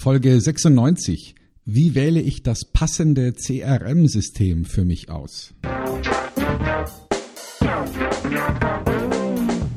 [0.00, 1.34] Folge 96.
[1.66, 5.52] Wie wähle ich das passende CRM-System für mich aus?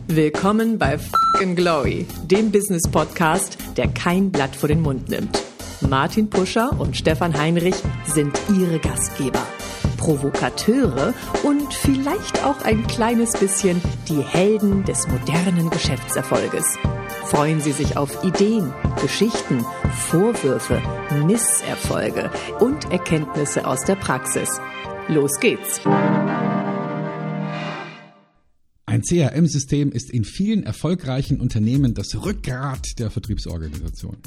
[0.07, 5.43] Willkommen bei Fucking Glory, dem Business Podcast, der kein Blatt vor den Mund nimmt.
[5.81, 9.45] Martin Puscher und Stefan Heinrich sind ihre Gastgeber.
[9.97, 11.13] Provokateure
[11.43, 16.77] und vielleicht auch ein kleines bisschen die Helden des modernen Geschäftserfolges.
[17.25, 19.65] Freuen Sie sich auf Ideen, Geschichten,
[20.09, 20.81] Vorwürfe,
[21.25, 24.49] Misserfolge und Erkenntnisse aus der Praxis.
[25.07, 25.81] Los geht's!
[28.85, 34.17] Ein CRM-System ist in vielen erfolgreichen Unternehmen das Rückgrat der Vertriebsorganisation.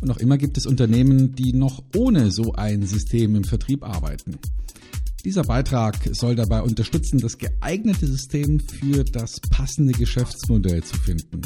[0.00, 4.38] Und noch immer gibt es Unternehmen, die noch ohne so ein System im Vertrieb arbeiten.
[5.24, 11.42] Dieser Beitrag soll dabei unterstützen, das geeignete System für das passende Geschäftsmodell zu finden.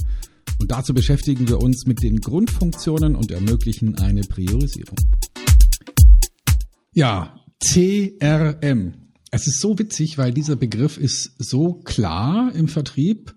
[0.59, 4.96] Und dazu beschäftigen wir uns mit den Grundfunktionen und ermöglichen eine Priorisierung.
[6.92, 8.95] Ja, CRM.
[9.30, 13.34] Es ist so witzig, weil dieser Begriff ist so klar im Vertrieb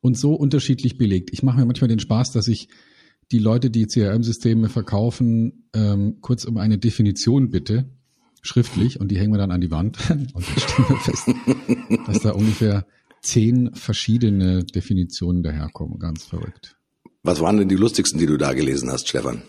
[0.00, 1.30] und so unterschiedlich belegt.
[1.32, 2.68] Ich mache mir manchmal den Spaß, dass ich
[3.30, 7.90] die Leute, die CRM-Systeme verkaufen, ähm, kurz um eine Definition bitte,
[8.42, 9.98] schriftlich, und die hängen wir dann an die Wand.
[10.10, 11.28] Und dann stellen wir fest,
[12.06, 12.86] dass da ungefähr
[13.28, 15.98] zehn verschiedene Definitionen daherkommen.
[15.98, 16.76] Ganz verrückt.
[17.22, 19.42] Was waren denn die lustigsten, die du da gelesen hast, Stefan?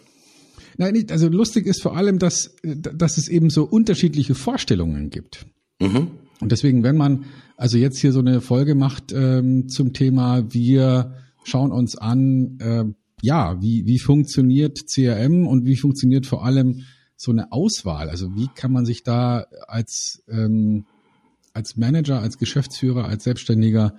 [0.78, 5.46] Nein, nicht, also lustig ist vor allem, dass, dass es eben so unterschiedliche Vorstellungen gibt.
[5.80, 6.12] Mhm.
[6.40, 7.26] Und deswegen, wenn man
[7.58, 12.86] also jetzt hier so eine Folge macht ähm, zum Thema, wir schauen uns an, äh,
[13.22, 16.86] ja, wie, wie funktioniert CRM und wie funktioniert vor allem
[17.18, 18.10] so eine Auswahl?
[18.10, 20.86] Also wie kann man sich da als ähm,
[21.60, 23.96] als Manager, als Geschäftsführer, als Selbstständiger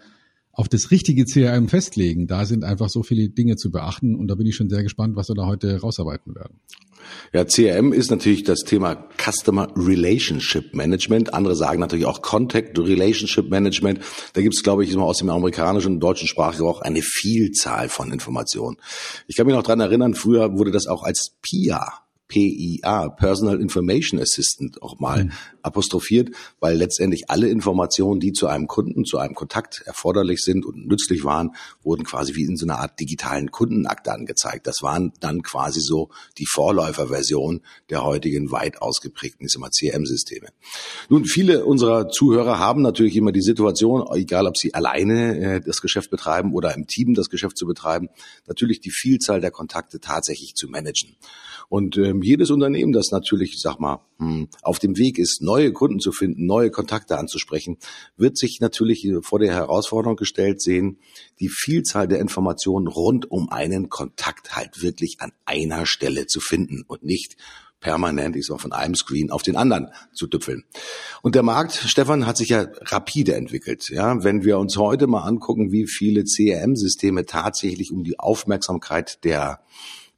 [0.52, 2.26] auf das richtige CRM festlegen.
[2.26, 5.14] Da sind einfach so viele Dinge zu beachten und da bin ich schon sehr gespannt,
[5.14, 6.58] was wir da heute rausarbeiten werden.
[7.34, 11.34] Ja, CRM ist natürlich das Thema Customer Relationship Management.
[11.34, 14.00] Andere sagen natürlich auch Contact Relationship Management.
[14.32, 18.78] Da gibt es, glaube ich, aus dem amerikanischen und deutschen Sprachgebrauch eine Vielzahl von Informationen.
[19.26, 24.20] Ich kann mich noch dran erinnern, früher wurde das auch als PIA PIA, Personal Information
[24.20, 25.32] Assistant, auch mal mhm.
[25.62, 26.30] apostrophiert,
[26.60, 31.24] weil letztendlich alle Informationen, die zu einem Kunden, zu einem Kontakt erforderlich sind und nützlich
[31.24, 34.66] waren, wurden quasi wie in so einer Art digitalen Kundenakte angezeigt.
[34.66, 40.48] Das waren dann quasi so die Vorläuferversion der heutigen weit ausgeprägten CRM-Systeme.
[41.08, 45.80] Nun, viele unserer Zuhörer haben natürlich immer die Situation, egal ob sie alleine äh, das
[45.80, 48.08] Geschäft betreiben oder im Team das Geschäft zu betreiben,
[48.46, 51.16] natürlich die Vielzahl der Kontakte tatsächlich zu managen.
[51.70, 55.72] Und ähm, jedes Unternehmen, das natürlich, ich sag mal, hm, auf dem Weg ist, neue
[55.72, 57.78] Kunden zu finden, neue Kontakte anzusprechen,
[58.16, 60.98] wird sich natürlich vor der Herausforderung gestellt sehen,
[61.38, 66.82] die Vielzahl der Informationen rund um einen Kontakt halt wirklich an einer Stelle zu finden
[66.88, 67.36] und nicht
[67.78, 70.64] permanent, ich sag von einem Screen auf den anderen zu düpfeln.
[71.22, 73.88] Und der Markt, Stefan, hat sich ja rapide entwickelt.
[73.90, 79.60] Ja, wenn wir uns heute mal angucken, wie viele CRM-Systeme tatsächlich um die Aufmerksamkeit der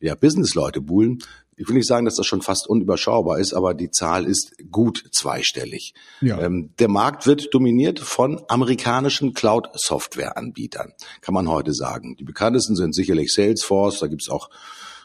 [0.02, 1.20] ja, Businessleute buhlen,
[1.56, 5.04] ich will nicht sagen, dass das schon fast unüberschaubar ist, aber die Zahl ist gut
[5.12, 5.94] zweistellig.
[6.20, 6.40] Ja.
[6.40, 12.16] Ähm, der Markt wird dominiert von amerikanischen Cloud-Software-Anbietern, kann man heute sagen.
[12.18, 14.48] Die bekanntesten sind sicherlich Salesforce, da gibt's auch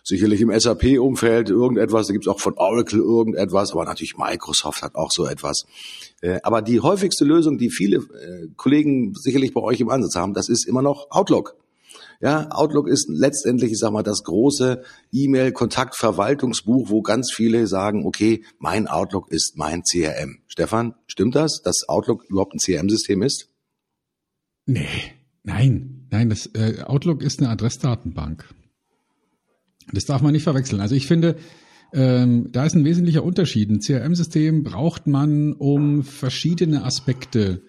[0.04, 5.12] sicherlich im SAP-Umfeld irgendetwas, da gibt's auch von Oracle irgendetwas, aber natürlich Microsoft hat auch
[5.12, 5.66] so etwas.
[6.22, 10.34] Äh, aber die häufigste Lösung, die viele äh, Kollegen sicherlich bei euch im Ansatz haben,
[10.34, 11.56] das ist immer noch Outlook.
[12.20, 18.44] Ja, Outlook ist letztendlich, ich sag mal, das große E-Mail-Kontaktverwaltungsbuch, wo ganz viele sagen, okay,
[18.58, 20.40] mein Outlook ist mein CRM.
[20.48, 23.50] Stefan, stimmt das, dass Outlook überhaupt ein CRM-System ist?
[24.66, 24.88] Nee,
[25.44, 28.50] nein, nein, das äh, Outlook ist eine Adressdatenbank.
[29.94, 30.82] Das darf man nicht verwechseln.
[30.82, 31.38] Also ich finde,
[31.94, 33.70] ähm, da ist ein wesentlicher Unterschied.
[33.70, 37.64] Ein CRM-System braucht man, um verschiedene Aspekte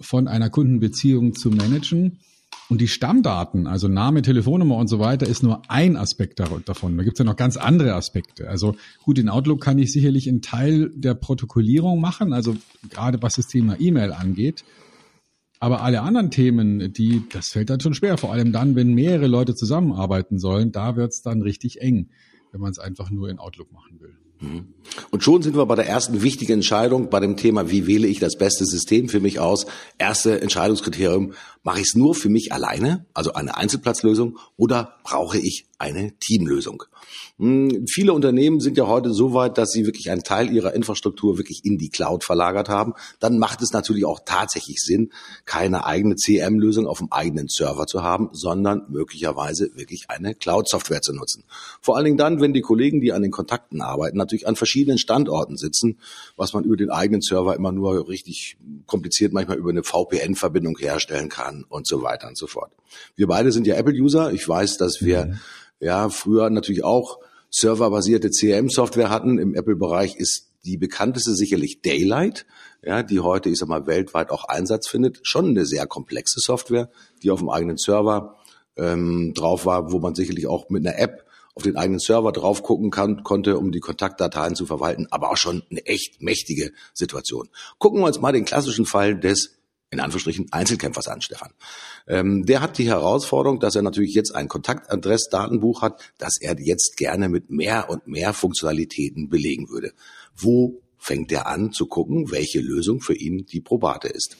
[0.00, 2.20] von einer Kundenbeziehung zu managen.
[2.70, 6.96] Und die Stammdaten, also Name, Telefonnummer und so weiter, ist nur ein Aspekt davon.
[6.96, 8.48] Da gibt es ja noch ganz andere Aspekte.
[8.48, 12.54] Also gut, in Outlook kann ich sicherlich einen Teil der Protokollierung machen, also
[12.88, 14.64] gerade was das Thema E-Mail angeht.
[15.58, 18.16] Aber alle anderen Themen, die, das fällt dann schon schwer.
[18.18, 22.10] Vor allem dann, wenn mehrere Leute zusammenarbeiten sollen, da wird es dann richtig eng,
[22.52, 24.14] wenn man es einfach nur in Outlook machen will.
[25.10, 28.20] Und schon sind wir bei der ersten wichtigen Entscheidung bei dem Thema, wie wähle ich
[28.20, 29.66] das beste System für mich aus?
[29.98, 35.66] Erste Entscheidungskriterium, mache ich es nur für mich alleine, also eine Einzelplatzlösung, oder brauche ich
[35.78, 36.84] eine Teamlösung?
[37.38, 41.38] Hm, viele Unternehmen sind ja heute so weit, dass sie wirklich einen Teil ihrer Infrastruktur
[41.38, 42.94] wirklich in die Cloud verlagert haben.
[43.18, 45.10] Dann macht es natürlich auch tatsächlich Sinn,
[45.44, 51.14] keine eigene CM-Lösung auf dem eigenen Server zu haben, sondern möglicherweise wirklich eine Cloud-Software zu
[51.14, 51.44] nutzen.
[51.80, 54.98] Vor allen Dingen dann, wenn die Kollegen, die an den Kontakten arbeiten, natürlich an verschiedenen
[54.98, 55.98] Standorten sitzen,
[56.36, 61.28] was man über den eigenen Server immer nur richtig kompliziert manchmal über eine VPN-Verbindung herstellen
[61.28, 62.72] kann und so weiter und so fort.
[63.16, 64.32] Wir beide sind ja Apple-User.
[64.32, 65.40] Ich weiß, dass wir mhm.
[65.80, 67.18] ja früher natürlich auch
[67.50, 69.38] serverbasierte CRM-Software hatten.
[69.38, 72.46] Im Apple-Bereich ist die bekannteste sicherlich Daylight,
[72.82, 75.20] ja, die heute, ich sag mal, weltweit auch Einsatz findet.
[75.22, 76.90] Schon eine sehr komplexe Software,
[77.22, 78.36] die auf dem eigenen Server
[78.76, 81.24] ähm, drauf war, wo man sicherlich auch mit einer App
[81.54, 85.36] auf den eigenen Server drauf gucken kann, konnte, um die Kontaktdateien zu verwalten, aber auch
[85.36, 87.48] schon eine echt mächtige Situation.
[87.78, 89.59] Gucken wir uns mal den klassischen Fall des
[89.90, 91.50] in Anführungsstrichen Einzelkämpfers an, Stefan.
[92.06, 96.96] Ähm, der hat die Herausforderung, dass er natürlich jetzt ein Kontaktadressdatenbuch hat, das er jetzt
[96.96, 99.92] gerne mit mehr und mehr Funktionalitäten belegen würde.
[100.36, 104.36] Wo fängt er an zu gucken, welche Lösung für ihn die probate ist?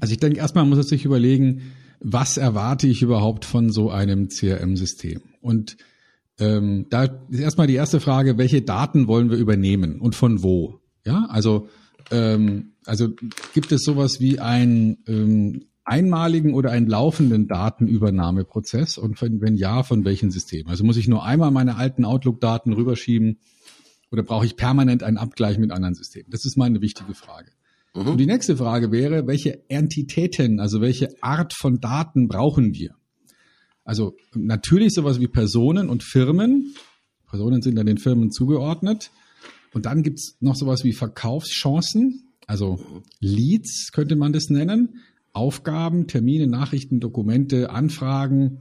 [0.00, 4.28] Also ich denke, erstmal muss er sich überlegen, was erwarte ich überhaupt von so einem
[4.28, 5.20] CRM-System?
[5.40, 5.76] Und
[6.38, 10.80] ähm, da ist erstmal die erste Frage, welche Daten wollen wir übernehmen und von wo?
[11.04, 11.68] Ja, also
[12.12, 13.08] ähm, also
[13.52, 19.82] gibt es sowas wie einen ähm, einmaligen oder einen laufenden Datenübernahmeprozess und wenn, wenn ja,
[19.82, 20.66] von welchem System?
[20.68, 23.38] Also muss ich nur einmal meine alten Outlook-Daten rüberschieben
[24.10, 26.30] oder brauche ich permanent einen Abgleich mit anderen Systemen?
[26.30, 27.50] Das ist mal eine wichtige Frage.
[27.94, 28.08] Mhm.
[28.08, 32.94] Und die nächste Frage wäre, welche Entitäten, also welche Art von Daten brauchen wir?
[33.84, 36.74] Also natürlich sowas wie Personen und Firmen.
[37.28, 39.10] Personen sind dann den Firmen zugeordnet.
[39.72, 42.80] Und dann gibt's noch sowas wie Verkaufschancen, also
[43.20, 45.00] Leads könnte man das nennen.
[45.32, 48.60] Aufgaben, Termine, Nachrichten, Dokumente, Anfragen,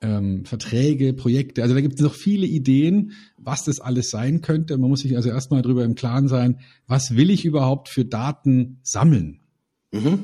[0.00, 1.62] ähm, Verträge, Projekte.
[1.62, 4.78] Also da gibt es noch viele Ideen, was das alles sein könnte.
[4.78, 8.78] Man muss sich also erstmal darüber im Klaren sein, was will ich überhaupt für Daten
[8.84, 9.40] sammeln?
[9.90, 10.20] Mhm.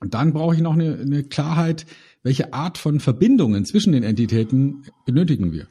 [0.00, 1.84] Und dann brauche ich noch eine, eine Klarheit,
[2.22, 5.68] welche Art von Verbindungen zwischen den Entitäten benötigen wir.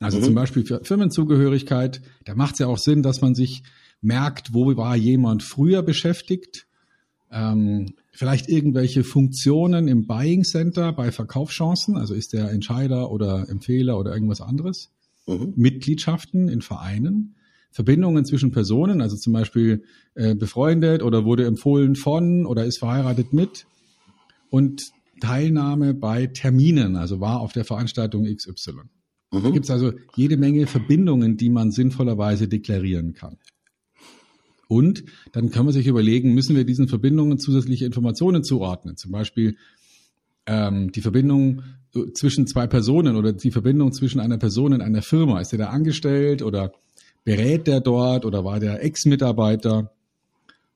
[0.00, 0.24] Also mhm.
[0.24, 3.62] zum Beispiel für Firmenzugehörigkeit, da macht es ja auch Sinn, dass man sich
[4.00, 6.66] merkt, wo war jemand früher beschäftigt,
[7.30, 13.98] ähm, vielleicht irgendwelche Funktionen im Buying Center bei Verkaufschancen, also ist der Entscheider oder Empfehler
[13.98, 14.90] oder irgendwas anderes,
[15.26, 15.52] mhm.
[15.56, 17.34] Mitgliedschaften in Vereinen,
[17.72, 19.84] Verbindungen zwischen Personen, also zum Beispiel
[20.14, 23.66] äh, befreundet oder wurde empfohlen von oder ist verheiratet mit
[24.50, 28.72] und Teilnahme bei Terminen, also war auf der Veranstaltung XY.
[29.32, 29.52] Mhm.
[29.52, 33.36] Gibt es also jede Menge Verbindungen, die man sinnvollerweise deklarieren kann.
[34.68, 38.96] Und dann kann man sich überlegen, müssen wir diesen Verbindungen zusätzliche Informationen zuordnen?
[38.96, 39.56] Zum Beispiel
[40.46, 41.62] ähm, die Verbindung
[41.94, 45.40] äh, zwischen zwei Personen oder die Verbindung zwischen einer Person und einer Firma.
[45.40, 46.72] Ist der da angestellt oder
[47.24, 49.92] berät der dort oder war der Ex-Mitarbeiter?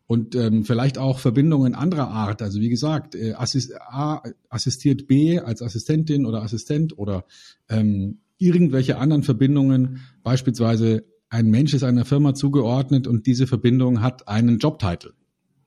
[0.06, 2.42] Und ähm, vielleicht auch Verbindungen anderer Art.
[2.42, 7.24] Also wie gesagt, äh, assist, A assistiert B als Assistentin oder Assistent oder
[7.68, 14.28] ähm, irgendwelche anderen Verbindungen, beispielsweise ein Mensch ist einer Firma zugeordnet und diese Verbindung hat
[14.28, 15.12] einen Jobtitel.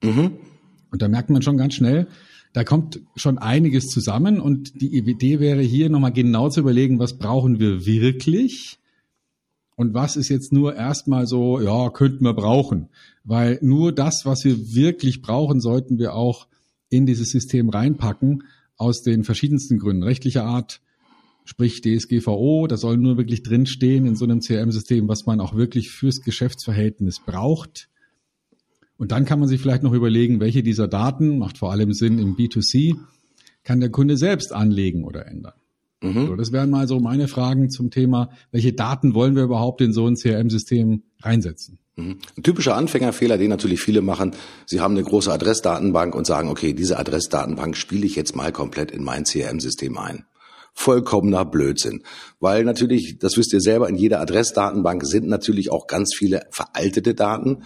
[0.04, 0.34] Mhm.
[0.92, 2.08] Und da merkt man schon ganz schnell,
[2.52, 7.18] da kommt schon einiges zusammen und die Idee wäre hier nochmal genau zu überlegen, was
[7.18, 8.78] brauchen wir wirklich
[9.76, 12.90] und was ist jetzt nur erstmal so, ja, könnten wir brauchen.
[13.24, 16.48] Weil nur das, was wir wirklich brauchen, sollten wir auch
[16.90, 18.44] in dieses System reinpacken,
[18.78, 20.82] aus den verschiedensten Gründen, rechtlicher Art,
[21.46, 25.92] sprich DSGVO, da soll nur wirklich drinstehen in so einem CRM-System, was man auch wirklich
[25.92, 27.90] fürs Geschäftsverhältnis braucht.
[28.98, 32.20] Und dann kann man sich vielleicht noch überlegen, welche dieser Daten, macht vor allem Sinn
[32.20, 32.96] im B2C,
[33.64, 35.54] kann der Kunde selbst anlegen oder ändern.
[36.02, 36.28] Mhm.
[36.28, 39.94] So, das wären mal so meine Fragen zum Thema, welche Daten wollen wir überhaupt in
[39.94, 41.80] so ein CRM-System reinsetzen?
[41.96, 42.20] Mhm.
[42.38, 44.32] Ein typischer Anfängerfehler, den natürlich viele machen,
[44.66, 48.92] sie haben eine große Adressdatenbank und sagen, okay, diese Adressdatenbank spiele ich jetzt mal komplett
[48.92, 50.26] in mein CRM-System ein
[50.74, 52.04] vollkommener Blödsinn.
[52.40, 57.14] Weil natürlich, das wisst ihr selber, in jeder Adressdatenbank sind natürlich auch ganz viele veraltete
[57.14, 57.64] Daten,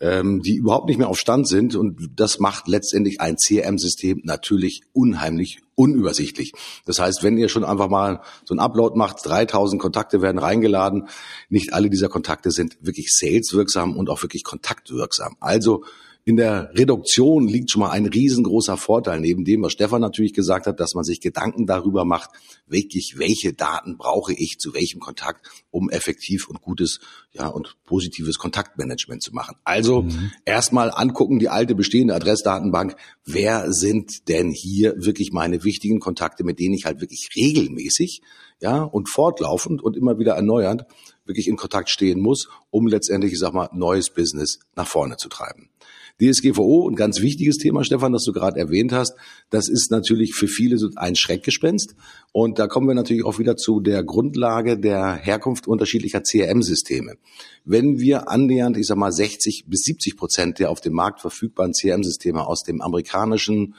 [0.00, 1.74] ähm, die überhaupt nicht mehr auf Stand sind.
[1.74, 6.52] Und das macht letztendlich ein CRM-System natürlich unheimlich unübersichtlich.
[6.86, 11.08] Das heißt, wenn ihr schon einfach mal so ein Upload macht, 3000 Kontakte werden reingeladen,
[11.48, 15.36] nicht alle dieser Kontakte sind wirklich saleswirksam und auch wirklich kontaktwirksam.
[15.40, 15.84] Also
[16.26, 20.66] in der Reduktion liegt schon mal ein riesengroßer Vorteil, neben dem, was Stefan natürlich gesagt
[20.66, 22.30] hat, dass man sich Gedanken darüber macht,
[22.66, 26.98] wirklich, welche Daten brauche ich zu welchem Kontakt, um effektiv und gutes
[27.30, 29.54] ja, und positives Kontaktmanagement zu machen.
[29.62, 30.32] Also mhm.
[30.44, 36.58] erstmal angucken, die alte bestehende Adressdatenbank, wer sind denn hier wirklich meine wichtigen Kontakte, mit
[36.58, 38.20] denen ich halt wirklich regelmäßig
[38.60, 40.86] ja, und fortlaufend und immer wieder erneuernd
[41.24, 45.28] wirklich in Kontakt stehen muss, um letztendlich, ich sag mal, neues Business nach vorne zu
[45.28, 45.70] treiben.
[46.20, 49.14] DSGVO, ein ganz wichtiges Thema, Stefan, das du gerade erwähnt hast,
[49.50, 51.94] das ist natürlich für viele so ein Schreckgespenst.
[52.32, 57.16] Und da kommen wir natürlich auch wieder zu der Grundlage der Herkunft unterschiedlicher CRM-Systeme.
[57.64, 61.72] Wenn wir annähernd, ich sag mal, 60 bis 70 Prozent der auf dem Markt verfügbaren
[61.72, 63.74] CRM-Systeme aus dem amerikanischen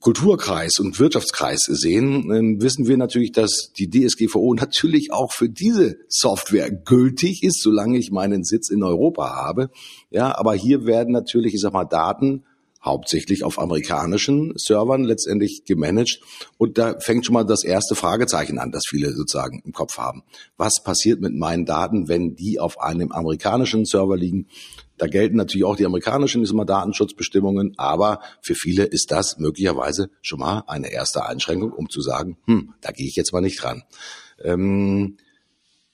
[0.00, 6.70] Kulturkreis und Wirtschaftskreis sehen, wissen wir natürlich, dass die DSGVO natürlich auch für diese Software
[6.70, 9.70] gültig ist, solange ich meinen Sitz in Europa habe.
[10.10, 12.44] Ja, aber hier werden natürlich, ich sag mal, Daten
[12.84, 16.20] hauptsächlich auf amerikanischen Servern letztendlich gemanagt.
[16.58, 20.22] Und da fängt schon mal das erste Fragezeichen an, das viele sozusagen im Kopf haben.
[20.56, 24.48] Was passiert mit meinen Daten, wenn die auf einem amerikanischen Server liegen?
[24.98, 30.40] Da gelten natürlich auch die amerikanischen immer Datenschutzbestimmungen, aber für viele ist das möglicherweise schon
[30.40, 33.82] mal eine erste Einschränkung, um zu sagen, hm, da gehe ich jetzt mal nicht dran.
[34.44, 35.16] Ähm,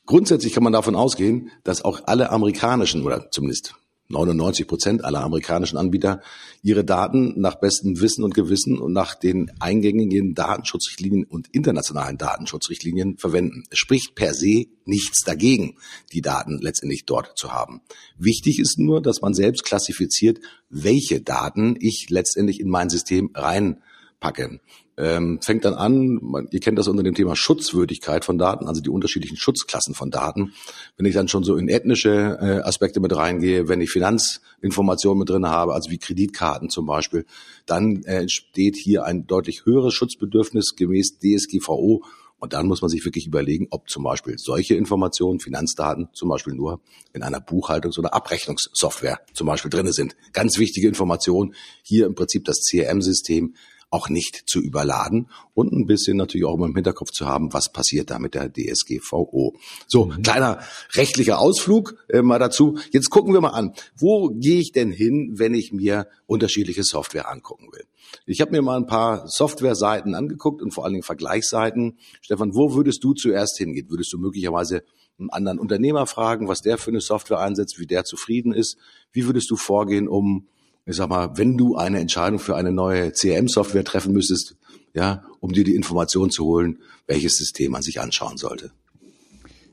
[0.04, 3.76] grundsätzlich kann man davon ausgehen, dass auch alle amerikanischen oder zumindest
[4.08, 6.22] 99 Prozent aller amerikanischen Anbieter
[6.62, 13.18] ihre Daten nach bestem Wissen und Gewissen und nach den eingängigen Datenschutzrichtlinien und internationalen Datenschutzrichtlinien
[13.18, 13.64] verwenden.
[13.70, 15.76] Es spricht per se nichts dagegen,
[16.12, 17.82] die Daten letztendlich dort zu haben.
[18.16, 20.38] Wichtig ist nur, dass man selbst klassifiziert,
[20.70, 24.60] welche Daten ich letztendlich in mein System reinpacke
[24.98, 28.80] ähm, fängt dann an, man, ihr kennt das unter dem Thema Schutzwürdigkeit von Daten, also
[28.80, 30.52] die unterschiedlichen Schutzklassen von Daten.
[30.96, 35.30] Wenn ich dann schon so in ethnische äh, Aspekte mit reingehe, wenn ich Finanzinformationen mit
[35.30, 37.26] drin habe, also wie Kreditkarten zum Beispiel,
[37.64, 42.02] dann äh, entsteht hier ein deutlich höheres Schutzbedürfnis gemäß DSGVO.
[42.40, 46.54] Und dann muss man sich wirklich überlegen, ob zum Beispiel solche Informationen, Finanzdaten, zum Beispiel
[46.54, 46.80] nur
[47.12, 50.14] in einer Buchhaltungs- oder Abrechnungssoftware zum Beispiel drinne sind.
[50.32, 51.54] Ganz wichtige Information.
[51.82, 53.54] Hier im Prinzip das CRM-System
[53.90, 57.72] auch nicht zu überladen und ein bisschen natürlich auch immer im Hinterkopf zu haben, was
[57.72, 59.56] passiert da mit der DSGVO.
[59.86, 60.22] So, mhm.
[60.22, 60.60] kleiner
[60.92, 62.78] rechtlicher Ausflug äh, mal dazu.
[62.92, 67.30] Jetzt gucken wir mal an, wo gehe ich denn hin, wenn ich mir unterschiedliche Software
[67.30, 67.84] angucken will?
[68.26, 71.98] Ich habe mir mal ein paar Software-Seiten angeguckt und vor allen Dingen Vergleichsseiten.
[72.20, 73.90] Stefan, wo würdest du zuerst hingehen?
[73.90, 74.82] Würdest du möglicherweise
[75.18, 78.76] einen anderen Unternehmer fragen, was der für eine Software einsetzt, wie der zufrieden ist?
[79.12, 80.46] Wie würdest du vorgehen, um
[80.88, 84.56] ich sag mal, wenn du eine Entscheidung für eine neue CRM-Software treffen müsstest,
[84.94, 88.70] ja, um dir die Information zu holen, welches System man sich anschauen sollte?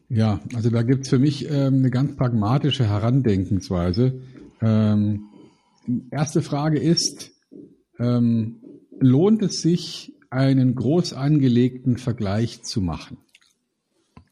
[0.09, 4.21] Ja, also da gibt's für mich ähm, eine ganz pragmatische Herandenkensweise.
[4.61, 5.29] Ähm,
[6.11, 7.31] erste Frage ist,
[7.97, 8.57] ähm,
[8.99, 13.17] lohnt es sich, einen groß angelegten Vergleich zu machen?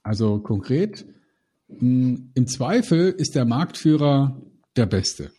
[0.03, 1.05] Also konkret,
[1.69, 4.41] mh, hm, im Zweifel ist der Marktführer
[4.75, 5.31] der Beste.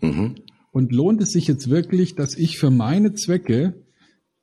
[0.00, 0.36] Mhm.
[0.70, 3.74] Und lohnt es sich jetzt wirklich, dass ich für meine Zwecke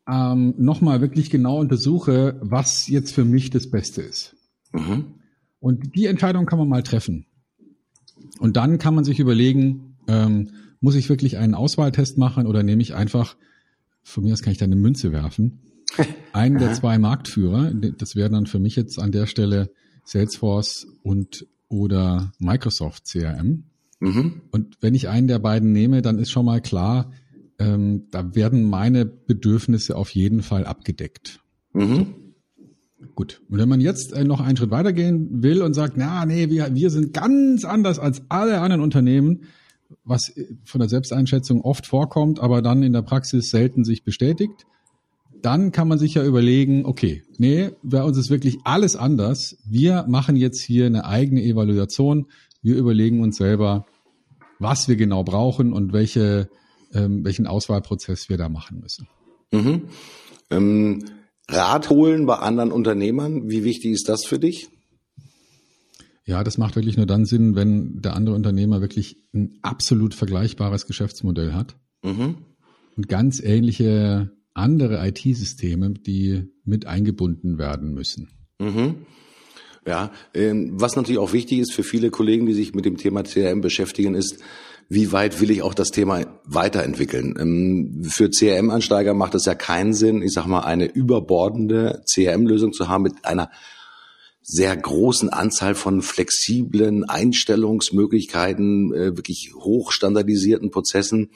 [0.08, 4.36] ähm, nochmal wirklich genau untersuche, was jetzt für mich das Beste ist?
[4.72, 5.15] Mhm.
[5.60, 7.25] Und die Entscheidung kann man mal treffen.
[8.39, 12.82] Und dann kann man sich überlegen, ähm, muss ich wirklich einen Auswahltest machen oder nehme
[12.82, 13.36] ich einfach,
[14.03, 15.60] von mir aus kann ich da eine Münze werfen,
[16.34, 19.70] einen der zwei Marktführer, das wäre dann für mich jetzt an der Stelle
[20.06, 23.65] Salesforce und oder Microsoft CRM.
[24.01, 24.41] Mhm.
[24.51, 27.12] Und wenn ich einen der beiden nehme, dann ist schon mal klar,
[27.60, 31.39] ähm, da werden meine Bedürfnisse auf jeden Fall abgedeckt.
[31.74, 32.08] Mhm.
[33.15, 33.41] Gut.
[33.50, 36.74] Und wenn man jetzt äh, noch einen Schritt weitergehen will und sagt, na, nee, wir,
[36.74, 39.43] wir sind ganz anders als alle anderen Unternehmen,
[40.03, 44.65] was äh, von der Selbsteinschätzung oft vorkommt, aber dann in der Praxis selten sich bestätigt,
[45.41, 49.58] dann kann man sich ja überlegen, okay, nee, bei uns ist wirklich alles anders.
[49.65, 52.27] Wir machen jetzt hier eine eigene Evaluation.
[52.62, 53.86] Wir überlegen uns selber,
[54.62, 56.50] was wir genau brauchen und welche,
[56.94, 59.08] ähm, welchen Auswahlprozess wir da machen müssen.
[59.51, 59.89] Mhm.
[60.50, 61.06] Ähm,
[61.50, 64.70] Rat holen bei anderen Unternehmern, wie wichtig ist das für dich?
[66.25, 70.86] Ja, das macht wirklich nur dann Sinn, wenn der andere Unternehmer wirklich ein absolut vergleichbares
[70.86, 72.38] Geschäftsmodell hat mhm.
[72.96, 78.30] und ganz ähnliche andere IT-Systeme, die mit eingebunden werden müssen.
[78.60, 79.06] Mhm.
[79.85, 83.23] Ja, ähm, was natürlich auch wichtig ist für viele Kollegen, die sich mit dem Thema
[83.23, 84.38] CRM beschäftigen, ist,
[84.89, 87.35] wie weit will ich auch das Thema weiterentwickeln?
[87.39, 92.89] Ähm, für CRM-Ansteiger macht es ja keinen Sinn, ich sag mal, eine überbordende CRM-Lösung zu
[92.89, 93.50] haben mit einer
[94.43, 101.31] sehr großen Anzahl von flexiblen Einstellungsmöglichkeiten, äh, wirklich hochstandardisierten Prozessen,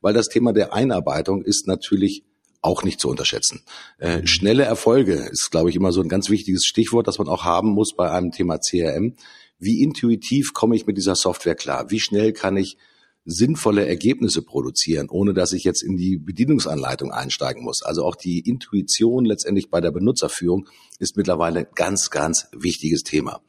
[0.00, 2.24] weil das Thema der Einarbeitung ist natürlich
[2.62, 3.62] auch nicht zu unterschätzen.
[3.98, 7.44] Äh, schnelle Erfolge ist, glaube ich, immer so ein ganz wichtiges Stichwort, das man auch
[7.44, 9.14] haben muss bei einem Thema CRM.
[9.58, 11.90] Wie intuitiv komme ich mit dieser Software klar?
[11.90, 12.76] Wie schnell kann ich
[13.24, 17.82] sinnvolle Ergebnisse produzieren, ohne dass ich jetzt in die Bedienungsanleitung einsteigen muss.
[17.82, 23.42] Also auch die Intuition letztendlich bei der Benutzerführung ist mittlerweile ganz, ganz wichtiges Thema.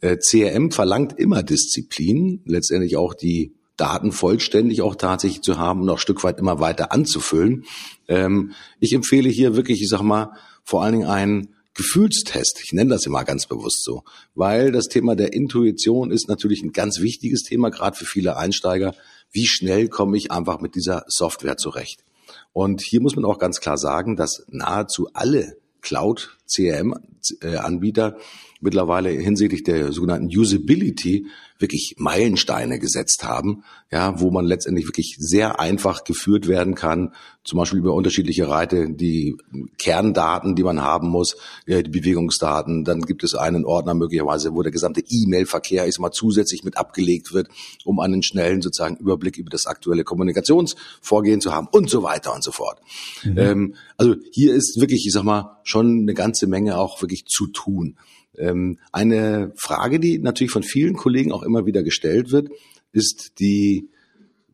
[0.00, 5.90] Äh, CRM verlangt immer Disziplin, letztendlich auch die Daten vollständig auch tatsächlich zu haben und
[5.90, 7.64] auch Stück weit immer weiter anzufüllen.
[8.08, 12.60] Ähm, ich empfehle hier wirklich, ich sag mal, vor allen Dingen einen Gefühlstest.
[12.62, 14.02] Ich nenne das immer ganz bewusst so,
[14.34, 18.94] weil das Thema der Intuition ist natürlich ein ganz wichtiges Thema, gerade für viele Einsteiger.
[19.30, 22.04] Wie schnell komme ich einfach mit dieser Software zurecht?
[22.52, 28.18] Und hier muss man auch ganz klar sagen, dass nahezu alle Cloud-CRM-Anbieter
[28.60, 31.26] mittlerweile hinsichtlich der sogenannten Usability
[31.58, 37.12] wirklich Meilensteine gesetzt haben, ja, wo man letztendlich wirklich sehr einfach geführt werden kann,
[37.44, 39.36] zum Beispiel über unterschiedliche Reite, die
[39.78, 41.36] Kerndaten, die man haben muss,
[41.66, 46.64] die Bewegungsdaten, dann gibt es einen Ordner möglicherweise, wo der gesamte E-Mail-Verkehr ist mal zusätzlich
[46.64, 47.48] mit abgelegt wird,
[47.84, 52.44] um einen schnellen sozusagen Überblick über das aktuelle Kommunikationsvorgehen zu haben und so weiter und
[52.44, 52.78] so fort.
[53.24, 53.38] Mhm.
[53.38, 57.46] Ähm, also hier ist wirklich, ich sag mal, schon eine ganze Menge auch wirklich zu
[57.46, 57.96] tun.
[58.38, 62.48] Ähm, eine Frage, die natürlich von vielen Kollegen auch immer wieder gestellt wird,
[62.92, 63.88] ist die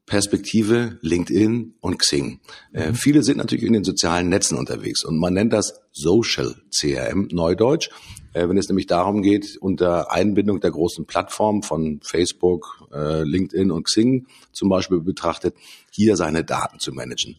[0.06, 2.40] Perspektive LinkedIn und Xing.
[2.72, 2.94] Äh, mhm.
[2.94, 7.90] viele sind natürlich in den sozialen Netzen unterwegs und man nennt das Social CRM, Neudeutsch,
[8.32, 13.72] äh, wenn es nämlich darum geht, unter Einbindung der großen Plattformen von Facebook, äh, LinkedIn
[13.72, 15.56] und Xing zum Beispiel betrachtet,
[15.90, 17.36] hier seine Daten zu managen.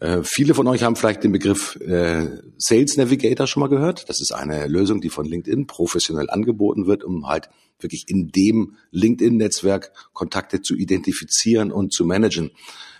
[0.00, 2.26] Äh, viele von euch haben vielleicht den Begriff äh,
[2.56, 4.08] Sales Navigator schon mal gehört.
[4.08, 7.48] Das ist eine Lösung, die von LinkedIn professionell angeboten wird, um halt
[7.80, 12.50] wirklich in dem LinkedIn-Netzwerk Kontakte zu identifizieren und zu managen.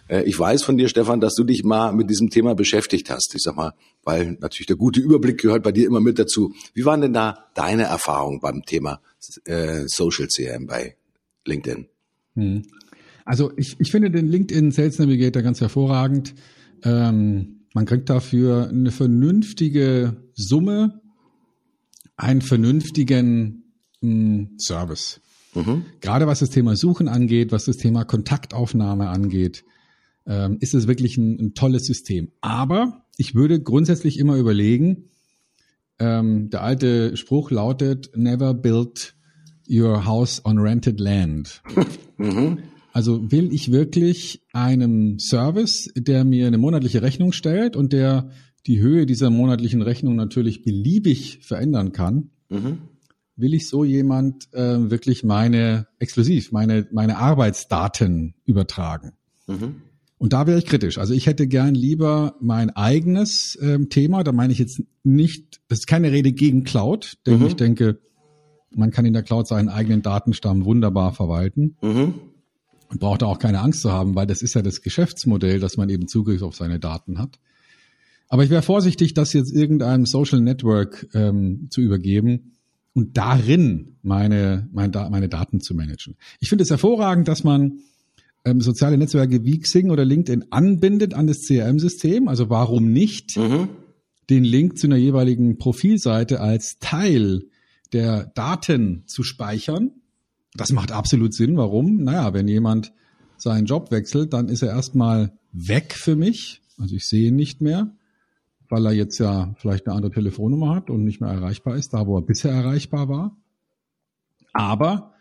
[0.08, 3.34] Äh, ich weiß von dir, Stefan, dass du dich mal mit diesem Thema beschäftigt hast.
[3.34, 6.52] Ich sag mal, weil natürlich der gute Überblick gehört bei dir immer mit dazu.
[6.74, 9.00] Wie waren denn da deine Erfahrungen beim Thema
[9.44, 10.96] äh, Social CRM bei
[11.44, 11.86] LinkedIn?
[12.34, 12.62] Hm.
[13.24, 16.34] Also ich, ich finde den LinkedIn Sales Navigator ganz hervorragend.
[16.84, 21.00] Ähm, man kriegt dafür eine vernünftige Summe,
[22.16, 23.64] einen vernünftigen
[24.00, 25.20] mh, hm, Service.
[25.54, 25.84] Mhm.
[26.00, 29.64] Gerade was das Thema Suchen angeht, was das Thema Kontaktaufnahme angeht,
[30.26, 32.32] ähm, ist es wirklich ein, ein, tolles System.
[32.40, 35.10] Aber ich würde grundsätzlich immer überlegen,
[35.98, 39.14] ähm, der alte Spruch lautet, never build
[39.68, 41.62] your house on rented land.
[42.20, 42.64] Mhm.
[42.98, 48.30] Also will ich wirklich einen Service, der mir eine monatliche Rechnung stellt und der
[48.66, 52.78] die Höhe dieser monatlichen Rechnung natürlich beliebig verändern kann, mhm.
[53.36, 59.12] will ich so jemand äh, wirklich meine exklusiv meine meine Arbeitsdaten übertragen.
[59.46, 59.76] Mhm.
[60.18, 60.98] Und da wäre ich kritisch.
[60.98, 64.24] Also ich hätte gern lieber mein eigenes ähm, Thema.
[64.24, 67.46] Da meine ich jetzt nicht, das ist keine Rede gegen Cloud, denn mhm.
[67.46, 68.00] ich denke,
[68.74, 71.76] man kann in der Cloud seinen eigenen Datenstamm wunderbar verwalten.
[71.80, 72.14] Mhm
[72.88, 75.88] und braucht auch keine Angst zu haben, weil das ist ja das Geschäftsmodell, dass man
[75.90, 77.38] eben Zugriff auf seine Daten hat.
[78.28, 82.52] Aber ich wäre vorsichtig, das jetzt irgendeinem Social Network ähm, zu übergeben
[82.94, 86.16] und darin meine, meine, meine Daten zu managen.
[86.40, 87.78] Ich finde es hervorragend, dass man
[88.44, 92.28] ähm, soziale Netzwerke wie Xing oder LinkedIn anbindet an das CRM-System.
[92.28, 93.68] Also warum nicht mhm.
[94.30, 97.44] den Link zu einer jeweiligen Profilseite als Teil
[97.92, 99.92] der Daten zu speichern
[100.60, 101.56] das macht absolut Sinn.
[101.56, 102.02] Warum?
[102.04, 102.92] Naja, wenn jemand
[103.36, 106.60] seinen Job wechselt, dann ist er erstmal weg für mich.
[106.76, 107.94] Also ich sehe ihn nicht mehr,
[108.68, 112.06] weil er jetzt ja vielleicht eine andere Telefonnummer hat und nicht mehr erreichbar ist, da
[112.06, 113.36] wo er bisher erreichbar war.
[114.52, 115.14] Aber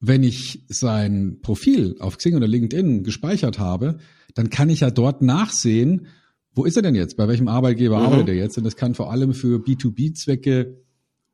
[0.00, 3.98] wenn ich sein Profil auf Xing oder LinkedIn gespeichert habe,
[4.34, 6.06] dann kann ich ja dort nachsehen,
[6.52, 7.16] wo ist er denn jetzt?
[7.16, 8.06] Bei welchem Arbeitgeber mhm.
[8.06, 8.58] arbeitet er jetzt?
[8.58, 10.78] Und das kann vor allem für B2B-Zwecke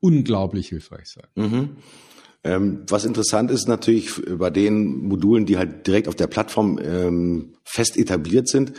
[0.00, 1.26] unglaublich hilfreich sein.
[1.36, 1.68] Mhm.
[2.46, 7.54] Ähm, was interessant ist natürlich bei den Modulen, die halt direkt auf der Plattform ähm,
[7.64, 8.72] fest etabliert sind,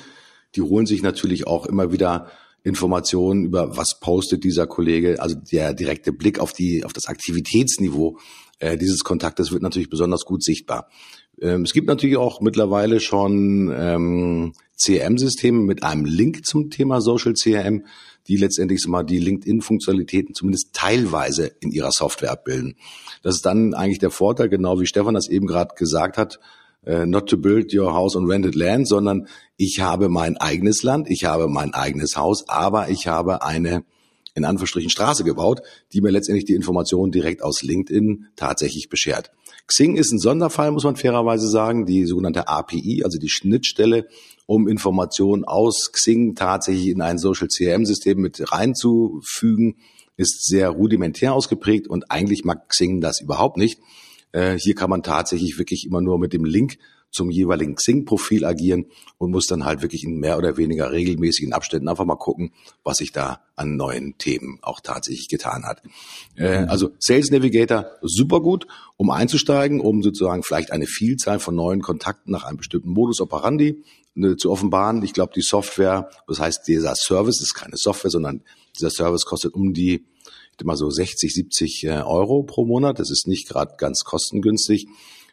[0.56, 2.32] die holen sich natürlich auch immer wieder
[2.64, 8.18] Informationen über was postet dieser Kollege, also der direkte Blick auf die auf das Aktivitätsniveau
[8.60, 10.88] äh, dieses Kontaktes wird natürlich besonders gut sichtbar.
[11.42, 17.34] Ähm, es gibt natürlich auch mittlerweile schon ähm, CRM-Systeme mit einem Link zum Thema Social
[17.34, 17.84] CRM,
[18.28, 22.76] die letztendlich mal die LinkedIn-Funktionalitäten zumindest teilweise in ihrer Software abbilden.
[23.24, 26.40] Das ist dann eigentlich der Vorteil, genau wie Stefan das eben gerade gesagt hat,
[26.86, 31.10] äh, not to build your house on rented land, sondern ich habe mein eigenes Land,
[31.10, 33.84] ich habe mein eigenes Haus, aber ich habe eine
[34.38, 39.32] in Anführungsstrichen Straße gebaut, die mir letztendlich die Informationen direkt aus LinkedIn tatsächlich beschert.
[39.66, 44.08] Xing ist ein Sonderfall, muss man fairerweise sagen, die sogenannte API, also die Schnittstelle,
[44.46, 49.76] um Informationen aus Xing tatsächlich in ein Social CRM-System mit reinzufügen,
[50.16, 53.80] ist sehr rudimentär ausgeprägt und eigentlich mag Xing das überhaupt nicht.
[54.32, 56.78] Äh, hier kann man tatsächlich wirklich immer nur mit dem Link
[57.10, 58.86] zum jeweiligen Xing-Profil agieren
[59.18, 62.98] und muss dann halt wirklich in mehr oder weniger regelmäßigen Abständen einfach mal gucken, was
[62.98, 65.82] sich da an neuen Themen auch tatsächlich getan hat.
[66.36, 68.68] Äh, also Sales Navigator super gut,
[68.98, 73.84] um einzusteigen, um sozusagen vielleicht eine Vielzahl von neuen Kontakten nach einem bestimmten Modus operandi
[74.16, 75.02] äh, zu offenbaren.
[75.04, 78.44] Ich glaube, die Software, das heißt, dieser Service ist keine Software, sondern
[78.76, 80.06] dieser Service kostet um die
[80.60, 83.00] ich mal so 60, 70 äh, Euro pro Monat.
[83.00, 84.88] Das ist nicht gerade ganz kostengünstig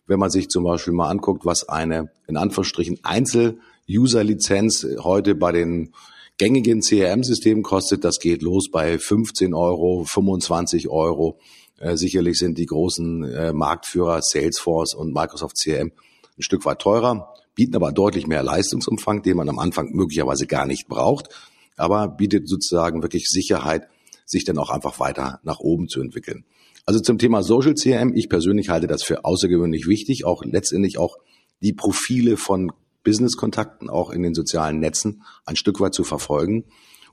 [0.06, 5.92] wenn man sich zum Beispiel mal anguckt, was eine in Anführungsstrichen Einzel-User-Lizenz heute bei den
[6.36, 11.38] gängigen CRM-Systemen kostet, das geht los bei 15 Euro, 25 Euro.
[11.78, 15.92] Äh, sicherlich sind die großen äh, Marktführer Salesforce und Microsoft CRM
[16.36, 20.66] ein Stück weit teurer, bieten aber deutlich mehr Leistungsumfang, den man am Anfang möglicherweise gar
[20.66, 21.28] nicht braucht,
[21.76, 23.88] aber bietet sozusagen wirklich Sicherheit,
[24.26, 26.44] sich dann auch einfach weiter nach oben zu entwickeln.
[26.86, 31.16] Also zum Thema Social CRM, ich persönlich halte das für außergewöhnlich wichtig, auch letztendlich auch
[31.62, 32.72] die Profile von
[33.04, 36.64] Business-Kontakten auch in den sozialen Netzen ein Stück weit zu verfolgen.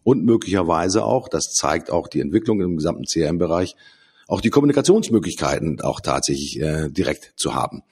[0.03, 3.75] Und möglicherweise auch, das zeigt auch die Entwicklung im gesamten CRM-Bereich,
[4.31, 7.83] auch die Kommunikationsmöglichkeiten auch tatsächlich äh, direkt zu haben.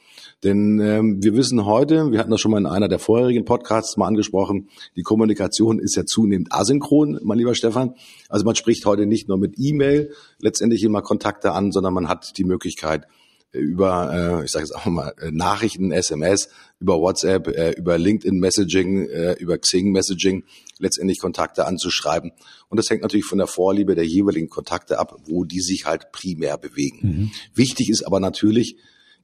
[0.41, 3.97] Denn ähm, wir wissen heute, wir hatten das schon mal in einer der vorherigen Podcasts
[3.97, 7.95] mal angesprochen, die Kommunikation ist ja zunehmend asynchron, mein lieber Stefan.
[8.30, 12.38] Also man spricht heute nicht nur mit E-Mail letztendlich immer Kontakte an, sondern man hat
[12.38, 13.06] die Möglichkeit,
[13.51, 18.39] über, äh, ich sage jetzt auch mal, äh, Nachrichten, SMS, über WhatsApp, äh, über LinkedIn
[18.39, 20.43] Messaging, äh, über Xing Messaging
[20.77, 22.31] letztendlich Kontakte anzuschreiben.
[22.69, 26.12] Und das hängt natürlich von der Vorliebe der jeweiligen Kontakte ab, wo die sich halt
[26.12, 26.99] primär bewegen.
[27.01, 27.31] Mhm.
[27.53, 28.77] Wichtig ist aber natürlich,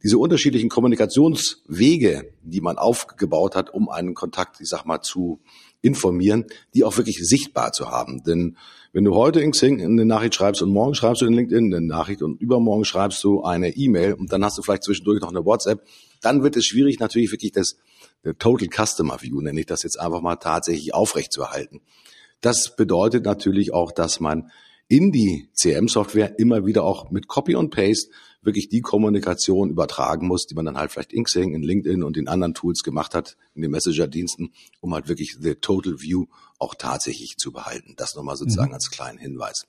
[0.03, 5.39] diese unterschiedlichen Kommunikationswege, die man aufgebaut hat, um einen Kontakt, ich sag mal, zu
[5.81, 8.23] informieren, die auch wirklich sichtbar zu haben.
[8.23, 8.57] Denn
[8.95, 11.85] wenn du heute in Xing eine Nachricht schreibst und morgen schreibst du in LinkedIn eine
[11.85, 15.43] Nachricht und übermorgen schreibst du eine E-Mail und dann hast du vielleicht zwischendurch noch eine
[15.43, 15.85] WhatsApp,
[16.21, 17.75] dann wird es schwierig, natürlich wirklich das
[18.39, 21.81] Total Customer View, nenne ich das jetzt einfach mal tatsächlich aufrechtzuerhalten.
[22.39, 24.49] Das bedeutet natürlich auch, dass man
[24.87, 28.09] in die CM-Software immer wieder auch mit Copy und Paste
[28.45, 32.17] wirklich die Kommunikation übertragen muss, die man dann halt vielleicht in Xing, in LinkedIn und
[32.17, 36.25] in anderen Tools gemacht hat, in den Messenger-Diensten, um halt wirklich the total view
[36.59, 37.93] auch tatsächlich zu behalten.
[37.97, 38.75] Das nochmal sozusagen mhm.
[38.75, 39.65] als kleinen Hinweis.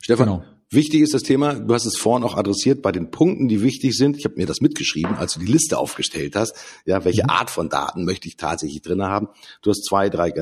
[0.00, 0.44] Stefan, genau.
[0.70, 3.96] wichtig ist das Thema, du hast es vorhin auch adressiert, bei den Punkten, die wichtig
[3.96, 4.16] sind.
[4.16, 6.54] Ich habe mir das mitgeschrieben, als du die Liste aufgestellt hast.
[6.84, 7.30] Ja, welche mhm.
[7.30, 9.28] Art von Daten möchte ich tatsächlich drin haben?
[9.62, 10.32] Du hast zwei, drei,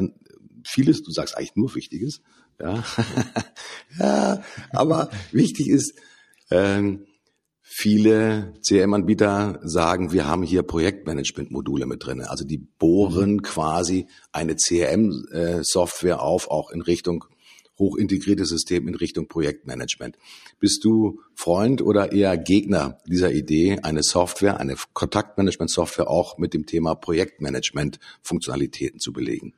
[0.65, 2.21] vieles, du sagst eigentlich nur Wichtiges.
[2.61, 2.85] Ja,
[3.99, 5.95] ja aber wichtig ist,
[6.51, 7.07] ähm,
[7.63, 12.23] viele CRM-Anbieter sagen, wir haben hier Projektmanagement-Module mit drin.
[12.23, 13.43] Also die bohren mhm.
[13.43, 17.25] quasi eine CRM-Software auf, auch in Richtung
[17.79, 20.17] hochintegriertes System in Richtung Projektmanagement.
[20.59, 26.65] Bist du Freund oder eher Gegner dieser Idee, eine Software, eine Kontaktmanagement-Software auch mit dem
[26.67, 29.53] Thema Projektmanagement-Funktionalitäten zu belegen?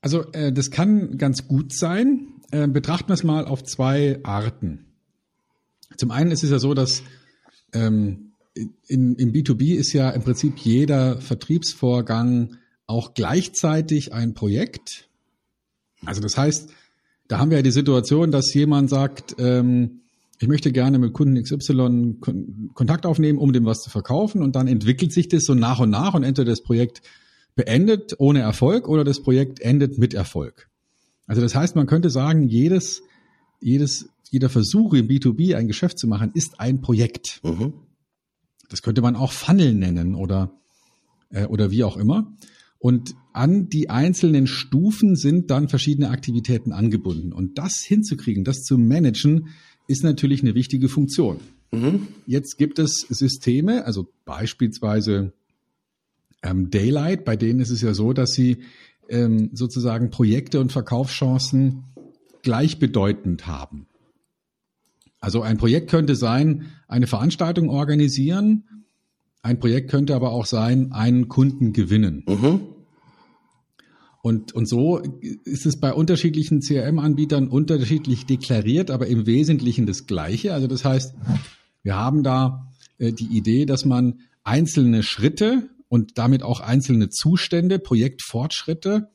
[0.00, 2.33] Also äh, das kann ganz gut sein.
[2.54, 4.86] Äh, betrachten wir es mal auf zwei Arten.
[5.96, 7.02] Zum einen ist es ja so, dass
[7.72, 8.30] ähm,
[8.86, 12.54] in, im B2B ist ja im Prinzip jeder Vertriebsvorgang
[12.86, 15.08] auch gleichzeitig ein Projekt.
[16.04, 16.70] Also das heißt,
[17.26, 20.02] da haben wir ja die Situation, dass jemand sagt, ähm,
[20.38, 22.20] ich möchte gerne mit Kunden XY
[22.74, 25.90] Kontakt aufnehmen, um dem was zu verkaufen und dann entwickelt sich das so nach und
[25.90, 27.02] nach und entweder das Projekt
[27.56, 30.68] beendet ohne Erfolg oder das Projekt endet mit Erfolg.
[31.26, 33.02] Also das heißt, man könnte sagen, jedes,
[33.60, 37.40] jedes, jeder Versuch im B2B ein Geschäft zu machen, ist ein Projekt.
[37.42, 37.74] Mhm.
[38.68, 40.52] Das könnte man auch Funnel nennen oder,
[41.30, 42.32] äh, oder wie auch immer.
[42.78, 47.32] Und an die einzelnen Stufen sind dann verschiedene Aktivitäten angebunden.
[47.32, 49.48] Und das hinzukriegen, das zu managen,
[49.88, 51.38] ist natürlich eine wichtige Funktion.
[51.72, 52.08] Mhm.
[52.26, 55.32] Jetzt gibt es Systeme, also beispielsweise
[56.42, 58.58] ähm, Daylight, bei denen ist es ja so, dass sie
[59.08, 61.84] ähm, sozusagen Projekte und Verkaufschancen
[62.42, 63.86] gleichbedeutend haben.
[65.20, 68.64] Also ein Projekt könnte sein, eine Veranstaltung organisieren.
[69.42, 72.24] Ein Projekt könnte aber auch sein, einen Kunden gewinnen.
[72.28, 72.60] Mhm.
[74.22, 74.98] Und, und so
[75.44, 80.54] ist es bei unterschiedlichen CRM-Anbietern unterschiedlich deklariert, aber im Wesentlichen das Gleiche.
[80.54, 81.14] Also das heißt,
[81.82, 87.78] wir haben da äh, die Idee, dass man einzelne Schritte und damit auch einzelne Zustände,
[87.78, 89.10] Projektfortschritte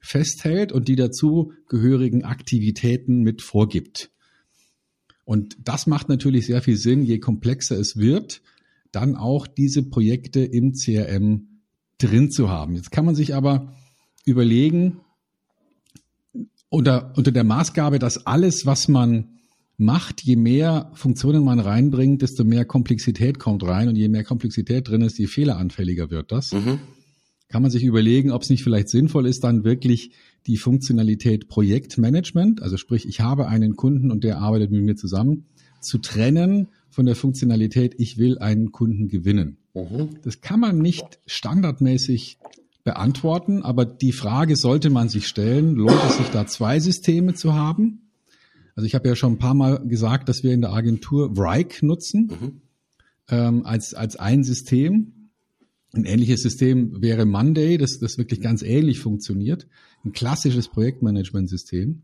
[0.00, 4.10] festhält und die dazu gehörigen Aktivitäten mit vorgibt.
[5.24, 8.42] Und das macht natürlich sehr viel Sinn, je komplexer es wird,
[8.92, 11.60] dann auch diese Projekte im CRM
[11.98, 12.74] drin zu haben.
[12.74, 13.72] Jetzt kann man sich aber
[14.26, 15.00] überlegen,
[16.68, 19.33] unter, unter der Maßgabe, dass alles, was man
[19.76, 24.88] macht, je mehr Funktionen man reinbringt, desto mehr Komplexität kommt rein und je mehr Komplexität
[24.88, 26.52] drin ist, je fehleranfälliger wird das.
[26.52, 26.78] Mhm.
[27.48, 30.12] Kann man sich überlegen, ob es nicht vielleicht sinnvoll ist, dann wirklich
[30.46, 35.46] die Funktionalität Projektmanagement, also sprich, ich habe einen Kunden und der arbeitet mit mir zusammen,
[35.80, 39.58] zu trennen von der Funktionalität, ich will einen Kunden gewinnen.
[39.74, 40.20] Mhm.
[40.22, 42.38] Das kann man nicht standardmäßig
[42.84, 47.54] beantworten, aber die Frage sollte man sich stellen, lohnt es sich da zwei Systeme zu
[47.54, 48.03] haben?
[48.74, 51.84] Also ich habe ja schon ein paar Mal gesagt, dass wir in der Agentur Vrike
[51.86, 52.60] nutzen mhm.
[53.28, 55.30] ähm, als, als ein System.
[55.92, 59.68] Ein ähnliches System wäre Monday, das, das wirklich ganz ähnlich funktioniert.
[60.04, 62.02] Ein klassisches Projektmanagementsystem.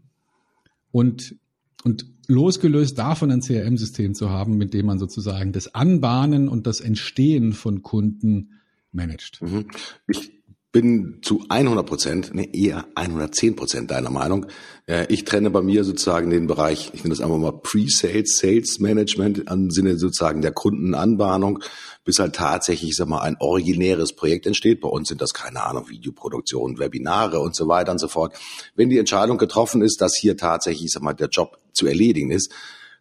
[0.92, 1.36] Und,
[1.82, 6.80] und losgelöst davon ein CRM-System zu haben, mit dem man sozusagen das Anbahnen und das
[6.80, 8.60] Entstehen von Kunden
[8.92, 9.42] managt.
[9.42, 9.66] Mhm.
[10.06, 10.39] Ich
[10.72, 14.46] bin zu 100 Prozent, nee, eher 110 Prozent deiner Meinung.
[14.86, 18.78] Äh, ich trenne bei mir sozusagen den Bereich, ich nenne das einfach mal Pre-Sales, Sales
[18.78, 21.60] Management im Sinne sozusagen der Kundenanbahnung,
[22.04, 24.80] bis halt tatsächlich, ich sag mal, ein originäres Projekt entsteht.
[24.80, 28.38] Bei uns sind das, keine Ahnung, Videoproduktion, Webinare und so weiter und so fort.
[28.76, 32.30] Wenn die Entscheidung getroffen ist, dass hier tatsächlich, ich sag mal, der Job zu erledigen
[32.30, 32.52] ist,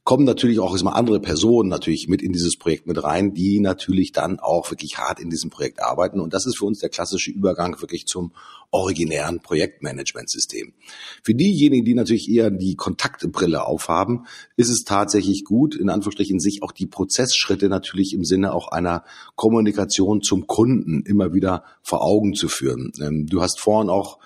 [0.09, 4.11] kommen natürlich auch erstmal andere Personen natürlich mit in dieses Projekt mit rein, die natürlich
[4.11, 6.19] dann auch wirklich hart in diesem Projekt arbeiten.
[6.19, 8.31] Und das ist für uns der klassische Übergang wirklich zum
[8.71, 10.73] originären Projektmanagementsystem.
[11.21, 14.25] Für diejenigen, die natürlich eher die Kontaktbrille aufhaben,
[14.57, 19.03] ist es tatsächlich gut, in Anführungsstrichen, sich auch die Prozessschritte natürlich im Sinne auch einer
[19.35, 22.91] Kommunikation zum Kunden immer wieder vor Augen zu führen.
[22.99, 24.17] Ähm, du hast vorhin auch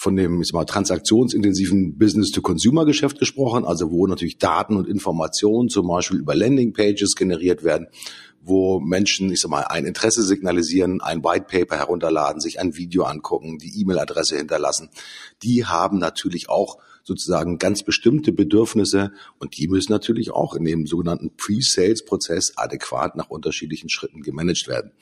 [0.00, 5.88] von dem ich sag mal, transaktionsintensiven Business-to-Consumer-Geschäft gesprochen, also wo natürlich Daten und Informationen zum
[5.88, 7.88] Beispiel über Landing-Pages generiert werden,
[8.40, 13.02] wo Menschen, ich sag mal, ein Interesse signalisieren, ein White Paper herunterladen, sich ein Video
[13.02, 14.88] angucken, die E-Mail-Adresse hinterlassen.
[15.42, 20.86] Die haben natürlich auch sozusagen ganz bestimmte Bedürfnisse und die müssen natürlich auch in dem
[20.86, 24.92] sogenannten Pre-Sales-Prozess adäquat nach unterschiedlichen Schritten gemanagt werden.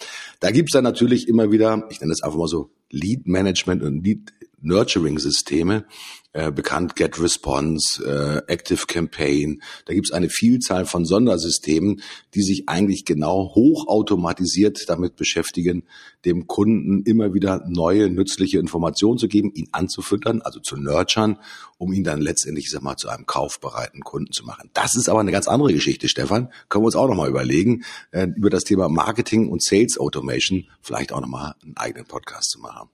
[0.41, 4.33] Da gibt's dann natürlich immer wieder, ich nenne es einfach mal so Lead-Management und Lead
[4.61, 5.85] Nurturing-Systeme,
[6.33, 9.63] äh, bekannt Get Response, äh, Active Campaign.
[9.87, 12.03] Da gibt es eine Vielzahl von Sondersystemen,
[12.35, 15.85] die sich eigentlich genau hochautomatisiert damit beschäftigen,
[16.25, 21.39] dem Kunden immer wieder neue, nützliche Informationen zu geben, ihn anzufüttern, also zu nurturen,
[21.79, 24.71] um ihn dann letztendlich, ich sag mal, zu einem kaufbereiten Kunden zu machen.
[24.75, 26.53] Das ist aber eine ganz andere Geschichte, Stefan.
[26.69, 31.13] Können wir uns auch nochmal überlegen, äh, über das Thema Marketing und Sales Automation vielleicht
[31.13, 32.91] auch nochmal einen eigenen Podcast zu machen.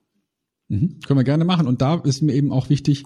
[0.75, 1.01] Mhm.
[1.07, 1.67] Können wir gerne machen.
[1.67, 3.05] Und da ist mir eben auch wichtig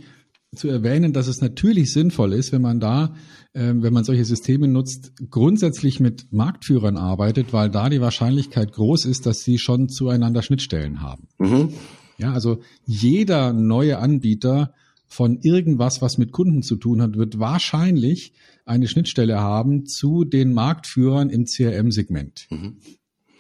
[0.55, 3.15] zu erwähnen, dass es natürlich sinnvoll ist, wenn man da,
[3.53, 9.05] äh, wenn man solche Systeme nutzt, grundsätzlich mit Marktführern arbeitet, weil da die Wahrscheinlichkeit groß
[9.05, 11.29] ist, dass sie schon zueinander Schnittstellen haben.
[11.39, 11.75] Mhm.
[12.17, 14.73] Ja, also jeder neue Anbieter
[15.07, 18.33] von irgendwas, was mit Kunden zu tun hat, wird wahrscheinlich
[18.65, 22.47] eine Schnittstelle haben zu den Marktführern im CRM-Segment.
[22.51, 22.77] Mhm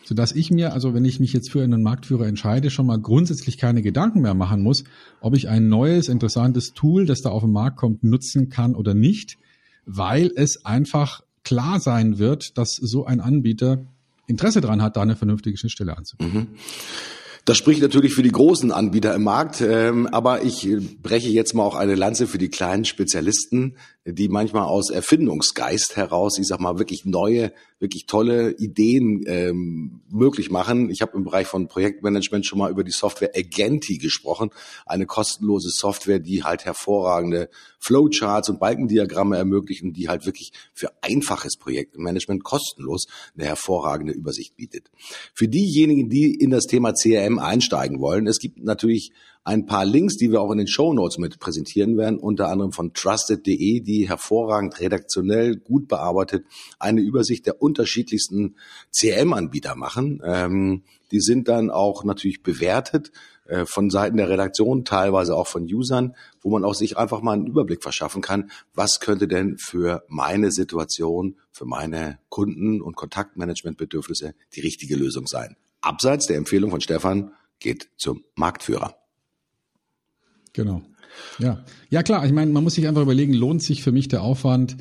[0.09, 3.59] sodass ich mir, also wenn ich mich jetzt für einen Marktführer entscheide, schon mal grundsätzlich
[3.59, 4.85] keine Gedanken mehr machen muss,
[5.21, 8.95] ob ich ein neues, interessantes Tool, das da auf den Markt kommt, nutzen kann oder
[8.95, 9.37] nicht,
[9.85, 13.85] weil es einfach klar sein wird, dass so ein Anbieter
[14.27, 16.39] Interesse daran hat, da eine vernünftige Schnittstelle anzubieten.
[16.39, 16.47] Mhm.
[17.49, 20.69] Das spricht natürlich für die großen Anbieter im Markt, ähm, aber ich
[21.03, 26.39] breche jetzt mal auch eine Lanze für die kleinen Spezialisten, die manchmal aus Erfindungsgeist heraus,
[26.39, 30.91] ich sag mal, wirklich neue, wirklich tolle Ideen ähm, möglich machen.
[30.91, 34.51] Ich habe im Bereich von Projektmanagement schon mal über die Software Agenti gesprochen,
[34.87, 41.57] eine kostenlose Software, die halt hervorragende Flowcharts und Balkendiagramme ermöglichen, die halt wirklich für einfaches
[41.57, 43.07] Projektmanagement kostenlos
[43.37, 44.91] eine hervorragende Übersicht bietet.
[45.35, 49.13] Für diejenigen, die in das Thema CRM einsteigen wollen, es gibt natürlich
[49.45, 52.73] ein paar Links, die wir auch in den Show Notes mit präsentieren werden, unter anderem
[52.73, 56.45] von trusted.de, die hervorragend redaktionell gut bearbeitet
[56.79, 58.57] eine Übersicht der unterschiedlichsten
[58.93, 60.21] CRM-Anbieter machen.
[60.23, 63.11] Ähm, die sind dann auch natürlich bewertet
[63.47, 67.33] äh, von Seiten der Redaktion, teilweise auch von Usern, wo man auch sich einfach mal
[67.33, 74.35] einen Überblick verschaffen kann, was könnte denn für meine Situation, für meine Kunden- und Kontaktmanagementbedürfnisse
[74.55, 75.57] die richtige Lösung sein.
[75.89, 78.95] Abseits der Empfehlung von Stefan geht zum Marktführer.
[80.53, 80.83] Genau.
[81.39, 82.27] Ja, ja klar.
[82.27, 84.77] Ich meine, man muss sich einfach überlegen, lohnt sich für mich der Aufwand,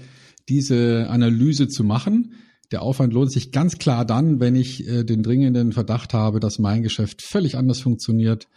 [0.50, 2.34] diese Analyse zu machen?
[2.72, 6.60] Der Aufwand lohnt sich ganz klar dann, wenn ich äh, den dringenden Verdacht habe, dass
[6.60, 8.48] mein Geschäft völlig anders funktioniert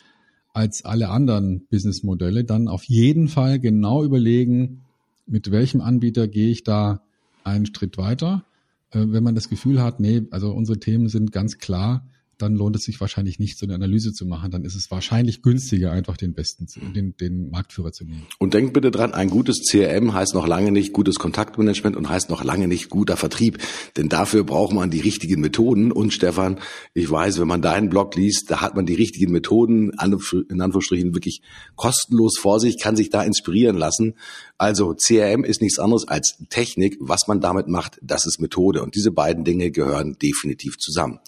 [0.53, 4.83] als alle anderen Businessmodelle, dann auf jeden Fall genau überlegen,
[5.27, 7.03] mit welchem Anbieter gehe ich da
[7.45, 8.45] einen Schritt weiter.
[8.91, 12.09] Äh, wenn man das Gefühl hat, nee, also unsere Themen sind ganz klar,
[12.43, 14.51] dann lohnt es sich wahrscheinlich nicht, so eine Analyse zu machen.
[14.51, 18.27] Dann ist es wahrscheinlich günstiger, einfach den besten, den, den Marktführer zu nehmen.
[18.39, 22.31] Und denkt bitte dran, ein gutes CRM heißt noch lange nicht gutes Kontaktmanagement und heißt
[22.31, 23.59] noch lange nicht guter Vertrieb.
[23.97, 25.93] Denn dafür braucht man die richtigen Methoden.
[25.93, 26.59] Und Stefan,
[26.95, 31.15] ich weiß, wenn man deinen Blog liest, da hat man die richtigen Methoden, in Anführungsstrichen
[31.15, 31.43] wirklich
[31.77, 34.15] kostenlos vor sich, kann sich da inspirieren lassen.
[34.61, 36.99] Also CRM ist nichts anderes als Technik.
[37.01, 38.83] Was man damit macht, das ist Methode.
[38.83, 41.19] Und diese beiden Dinge gehören definitiv zusammen.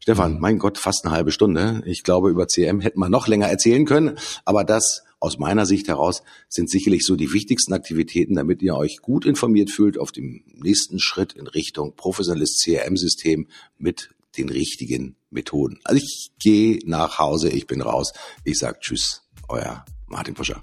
[0.00, 1.84] Stefan, mein Gott, fast eine halbe Stunde.
[1.86, 4.18] Ich glaube, über CRM hätten wir noch länger erzählen können.
[4.44, 8.96] Aber das aus meiner Sicht heraus sind sicherlich so die wichtigsten Aktivitäten, damit ihr euch
[9.00, 13.46] gut informiert fühlt auf dem nächsten Schritt in Richtung professionelles CRM-System
[13.78, 15.78] mit den richtigen Methoden.
[15.84, 18.12] Also ich gehe nach Hause, ich bin raus.
[18.42, 20.60] Ich sag Tschüss, euer Martin Puscher.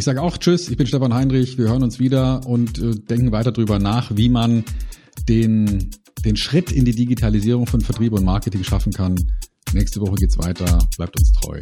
[0.00, 3.32] Ich sage auch Tschüss, ich bin Stefan Heinrich, wir hören uns wieder und äh, denken
[3.32, 4.64] weiter drüber nach, wie man
[5.28, 5.90] den,
[6.24, 9.14] den Schritt in die Digitalisierung von Vertrieb und Marketing schaffen kann.
[9.74, 11.60] Nächste Woche geht's weiter, bleibt uns treu.